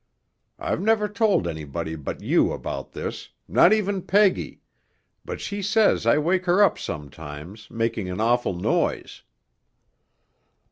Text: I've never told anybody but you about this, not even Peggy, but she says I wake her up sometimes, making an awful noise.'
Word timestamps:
I've 0.57 0.81
never 0.81 1.07
told 1.07 1.47
anybody 1.47 1.93
but 1.95 2.21
you 2.21 2.53
about 2.53 2.93
this, 2.93 3.29
not 3.47 3.71
even 3.71 4.01
Peggy, 4.01 4.61
but 5.23 5.39
she 5.39 5.61
says 5.61 6.07
I 6.07 6.17
wake 6.17 6.45
her 6.45 6.63
up 6.63 6.79
sometimes, 6.79 7.69
making 7.69 8.09
an 8.09 8.19
awful 8.19 8.55
noise.' 8.55 9.21